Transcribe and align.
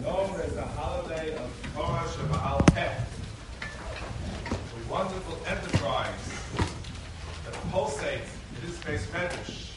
known 0.00 0.40
as 0.40 0.54
the 0.54 0.62
holiday 0.62 1.34
of 1.36 1.50
Torah 1.74 2.06
Shebaal 2.08 2.66
Peh, 2.74 2.96
a 4.50 4.90
wonderful 4.90 5.38
enterprise 5.46 6.28
that 7.44 7.54
pulsates 7.70 8.30
in 8.54 8.66
this 8.66 8.78
Beis 8.78 9.04
Medrash. 9.12 9.72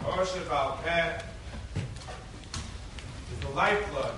Torah 0.00 0.26
Shebaal 0.26 0.82
Peh 0.82 1.22
is 3.32 3.38
the 3.40 3.48
lifeblood 3.50 4.14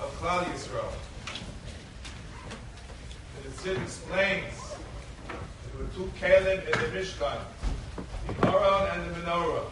of 0.00 0.20
Klal 0.20 0.44
Yisrael. 0.44 0.92
The 3.44 3.52
Sid 3.52 3.78
explains 3.82 4.54
there 5.28 5.84
were 5.84 5.90
two 5.94 6.10
kalim 6.20 6.64
in 6.64 6.72
the 6.72 6.98
Mishkan, 6.98 7.38
the 8.26 8.48
Aron 8.48 8.90
and 8.90 9.14
the 9.14 9.20
Menorah. 9.20 9.66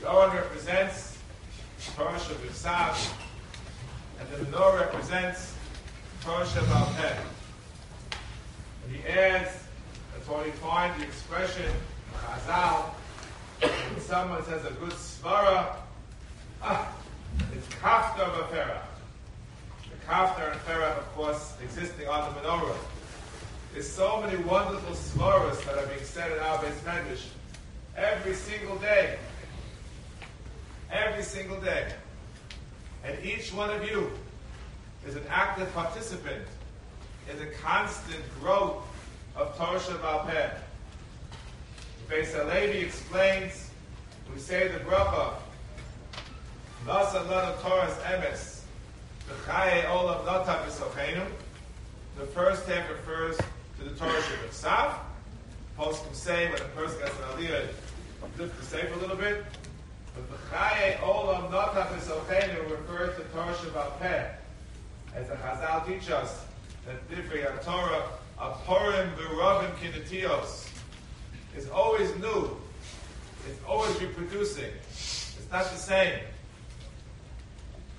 The 0.00 0.08
Aron 0.08 0.36
represents 0.36 1.18
Torah 1.96 2.12
Shabbat 2.12 3.12
and 4.20 4.28
the 4.28 4.44
Menorah 4.44 4.80
represents 4.80 5.54
Torah 6.22 6.44
Shabbat 6.44 7.16
And 8.84 8.96
he 8.96 9.08
adds, 9.08 9.50
that's 10.12 10.28
why 10.28 10.44
we 10.44 10.50
find 10.52 11.00
the 11.00 11.04
expression 11.04 11.72
Chazal, 12.14 12.90
when 13.60 14.00
someone 14.00 14.44
says 14.44 14.64
a 14.64 14.70
good 14.72 14.92
svara, 14.92 15.76
ah, 16.62 16.92
it's 17.54 17.66
kaftor 17.76 18.30
vaferach. 18.30 18.82
The 19.82 20.06
kafta 20.06 20.52
and 20.52 20.60
fera, 20.60 20.90
of 20.90 21.14
course, 21.14 21.54
existing 21.62 22.06
on 22.06 22.34
the 22.34 22.40
menorah. 22.40 22.76
There's 23.72 23.88
so 23.90 24.20
many 24.20 24.36
wonderful 24.44 24.94
svaras 24.94 25.64
that 25.64 25.76
are 25.76 25.86
being 25.86 26.04
said 26.04 26.30
in 26.30 26.38
our 26.38 26.58
Beis 26.58 26.78
Medrash 26.84 27.26
every 27.96 28.34
single 28.34 28.76
day. 28.76 29.18
Every 30.90 31.22
single 31.22 31.60
day. 31.60 31.92
And 33.04 33.24
each 33.24 33.52
one 33.52 33.70
of 33.70 33.84
you 33.84 34.10
is 35.06 35.16
an 35.16 35.24
active 35.28 35.72
participant 35.74 36.44
in 37.30 37.38
the 37.38 37.46
constant 37.62 38.22
growth 38.40 38.84
of 39.36 39.56
Torah 39.56 39.78
Shebaal 39.78 40.26
Peh. 40.26 40.50
Beis 42.08 42.32
Halevi 42.32 42.78
explains, 42.78 43.70
we 44.32 44.40
say 44.40 44.68
the 44.68 44.78
bracha, 44.80 45.34
Nasa 46.86 47.28
Lana 47.28 47.54
Torah's 47.60 47.94
emes, 48.04 48.62
V'chaye 49.28 49.84
Olam 49.84 50.24
Nata 50.24 50.64
V'sochenu. 50.66 51.26
The 52.18 52.26
first 52.26 52.66
half 52.66 52.88
refers 52.88 53.36
to 53.36 53.84
the 53.84 53.90
Torah 53.90 54.22
Shebiksav. 54.22 54.94
Poskim 55.78 56.14
say 56.14 56.46
when 56.50 56.60
a 56.60 56.64
person 56.74 56.98
gets 56.98 57.12
an 57.12 57.24
aliyah, 57.36 57.68
lift 58.38 58.58
the 58.58 58.64
safe 58.64 58.92
a 58.96 58.98
little 58.98 59.16
bit. 59.16 59.44
But 60.30 60.50
V'chaye 60.50 60.98
Olam 60.98 61.50
Nata 61.50 61.86
V'sochenu 61.94 62.70
refers 62.70 63.16
to 63.16 63.22
Torah 63.32 63.54
Shabbat 63.54 64.00
Peh. 64.00 64.26
As 65.14 65.28
the 65.28 65.34
Chazal 65.36 65.86
teach 65.86 66.10
us, 66.10 66.44
that 66.86 67.08
Divrei 67.10 67.64
Torah, 67.64 68.04
Aporim 68.38 69.14
V'Ravim 69.16 69.74
Kinetios, 69.76 70.68
is 71.56 71.68
always 71.68 72.14
new. 72.16 72.56
It's 73.48 73.60
always 73.66 74.00
reproducing. 74.00 74.72
It's 74.90 75.46
not 75.50 75.64
the 75.64 75.76
same. 75.78 76.20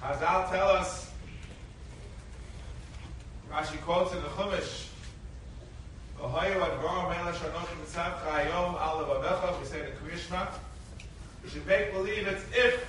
Chazal 0.02 0.50
tell 0.50 0.70
us, 0.70 1.12
Rashi 3.52 3.80
quotes 3.82 4.14
in 4.14 4.22
the 4.22 4.30
Chumash, 4.30 4.86
we 6.22 6.28
say 9.66 9.80
in 9.80 9.86
the 9.86 9.92
Kriyashma, 9.96 10.48
we 11.44 11.50
should 11.50 11.66
make 11.68 11.92
believe 11.92 12.28
it's 12.28 12.44
if, 12.54 12.86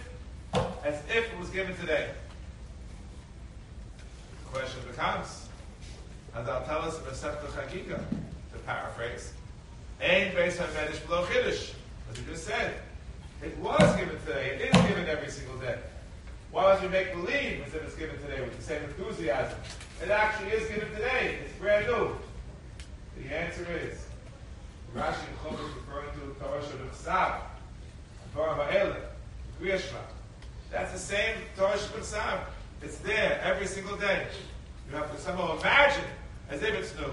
as 0.85 0.95
if 1.09 1.33
it 1.33 1.39
was 1.39 1.51
given 1.51 1.77
today. 1.77 2.11
The 4.45 4.59
question 4.59 4.81
becomes, 4.89 5.47
Chazal 6.35 6.67
tell 6.67 6.81
us 6.81 6.99
in 6.99 7.05
Masechta 7.05 7.47
Chagiga, 7.47 7.99
to 8.53 8.59
paraphrase, 8.67 9.33
Ein 10.03 10.33
Beis 10.33 10.57
HaMedish 10.57 11.07
Below 11.07 11.25
Chiddush. 11.27 11.75
As 12.11 12.19
we 12.19 12.25
just 12.33 12.47
said, 12.47 12.75
it 13.43 13.57
was 13.59 13.97
given 13.97 14.19
today. 14.27 14.59
It 14.61 14.75
is 14.75 14.83
given 14.89 15.07
every 15.07 15.31
single 15.31 15.57
day. 15.59 15.79
Why 16.51 16.73
would 16.73 16.83
you 16.83 16.89
make 16.89 17.13
believe 17.13 17.63
as 17.67 17.75
if 17.75 17.85
it's 17.85 17.95
given 17.95 18.21
today 18.21 18.41
with 18.41 18.57
the 18.57 18.63
same 18.63 18.83
enthusiasm? 18.83 19.59
It 20.03 20.11
actually 20.11 20.51
is 20.51 20.69
given 20.69 20.91
today. 20.91 21.39
It's 21.45 21.57
brand 21.59 21.87
new. 21.87 22.17
The 23.23 23.35
answer 23.35 23.67
is 23.71 24.07
Rashi 24.97 25.15
Chumash 25.45 25.75
referring 25.77 26.11
to 26.15 26.27
the 26.27 26.45
Torah 26.45 26.63
Shabbat 26.63 27.50
Torah 28.35 28.97
Kriyashma. 29.61 30.01
That's 30.71 30.93
the 30.93 30.99
same 30.99 31.37
Torah 31.57 31.77
Shabbat 31.77 32.41
It's 32.83 32.99
there 32.99 33.41
every 33.43 33.67
single 33.67 33.97
day. 33.97 34.27
You 34.89 34.97
have 34.97 35.15
to 35.15 35.21
somehow 35.21 35.59
imagine 35.59 36.05
as 36.51 36.63
if 36.63 36.75
it's 36.75 36.95
new. 36.97 37.13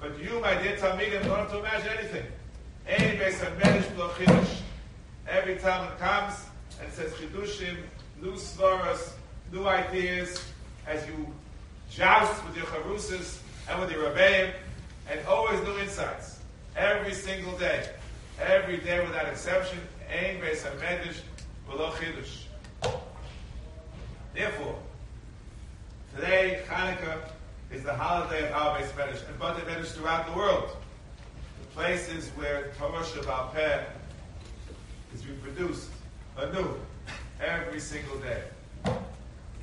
But 0.00 0.18
you, 0.22 0.40
my 0.40 0.54
dear 0.60 0.76
Talmidim, 0.76 1.24
don't 1.24 1.38
have 1.38 1.50
to 1.52 1.58
imagine 1.58 1.88
anything. 1.98 2.26
Every 5.28 5.56
time 5.56 5.92
it 5.92 5.98
comes 5.98 6.44
and 6.82 6.92
says 6.92 7.12
chidushim, 7.12 7.76
new 8.20 8.32
svaras, 8.32 9.12
new 9.52 9.66
ideas, 9.66 10.42
as 10.86 11.06
you 11.08 11.26
joust 11.90 12.44
with 12.46 12.56
your 12.56 12.66
chavrusas 12.66 13.38
and 13.68 13.80
with 13.80 13.90
your 13.90 14.10
rebbeim, 14.10 14.52
and 15.10 15.20
always 15.26 15.60
new 15.62 15.78
insights. 15.78 16.40
Every 16.76 17.14
single 17.14 17.56
day. 17.58 17.88
Every 18.40 18.78
day 18.78 19.04
without 19.04 19.28
exception. 19.28 19.78
Ein 20.10 20.40
base 20.40 20.64
of 20.64 20.80
medish 20.80 21.20
blo 21.66 21.90
chidush. 21.92 22.44
Therefore, 24.34 24.78
today, 26.14 26.62
Hanukkah, 26.68 27.30
is 27.72 27.82
the 27.82 27.94
holiday 27.94 28.46
of 28.46 28.52
our 28.52 28.78
Beis 28.78 28.88
Medrash 28.90 29.26
and 29.28 29.38
Batei 29.40 29.64
Medrash 29.64 29.92
throughout 29.92 30.26
the 30.26 30.36
world. 30.36 30.68
The 31.60 31.66
places 31.74 32.28
where 32.36 32.72
Torah 32.78 33.02
Shebaal 33.02 33.52
Peh 33.54 33.84
is 35.14 35.26
reproduced 35.26 35.88
anew 36.36 36.78
every 37.40 37.80
single 37.80 38.18
day. 38.18 38.42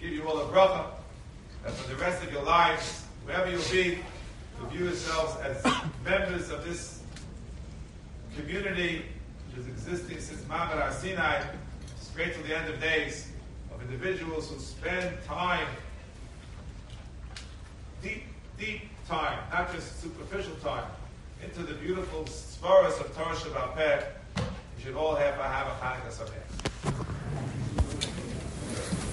Give 0.01 0.11
you 0.11 0.27
all 0.27 0.41
a 0.41 0.45
bracha 0.45 0.87
that 1.63 1.73
for 1.73 1.89
the 1.89 1.95
rest 1.95 2.23
of 2.23 2.31
your 2.33 2.43
lives, 2.43 3.05
wherever 3.23 3.49
you'll 3.49 3.61
be, 3.71 3.99
you 4.59 4.69
view 4.69 4.85
yourselves 4.85 5.37
as 5.41 5.63
members 6.03 6.49
of 6.49 6.65
this 6.65 7.02
community 8.37 9.03
which 9.47 9.65
is 9.65 9.67
existing 9.67 10.19
since 10.19 10.43
Har 10.47 10.91
Sinai, 10.91 11.43
straight 11.99 12.33
to 12.33 12.43
the 12.43 12.57
end 12.57 12.73
of 12.73 12.81
days, 12.81 13.29
of 13.73 13.81
individuals 13.81 14.49
who 14.49 14.59
spend 14.59 15.15
time 15.25 15.67
deep, 18.01 18.23
deep 18.57 18.81
time, 19.07 19.37
not 19.51 19.71
just 19.73 20.01
superficial 20.01 20.55
time, 20.63 20.85
into 21.43 21.61
the 21.63 21.73
beautiful 21.75 22.23
svaras 22.23 22.99
of 22.99 23.15
Torah 23.15 23.35
Shabbat. 23.35 24.05
You 24.37 24.83
should 24.83 24.95
all 24.95 25.15
have 25.15 25.39
a 25.39 25.43
have 25.43 25.67
a 25.67 25.71
Hanukkah 25.71 26.11
Sameach. 26.11 26.72